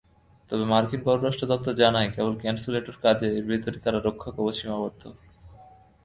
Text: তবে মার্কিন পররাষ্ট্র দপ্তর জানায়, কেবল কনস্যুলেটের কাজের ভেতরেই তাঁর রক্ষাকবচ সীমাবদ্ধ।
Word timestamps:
তবে 0.49 0.63
মার্কিন 0.63 1.01
পররাষ্ট্র 1.05 1.45
দপ্তর 1.51 1.73
জানায়, 1.73 2.09
কেবল 2.15 2.33
কনস্যুলেটের 2.43 2.97
কাজের 3.03 3.33
ভেতরেই 3.49 3.81
তাঁর 3.83 3.95
রক্ষাকবচ 4.07 4.55
সীমাবদ্ধ। 4.59 5.03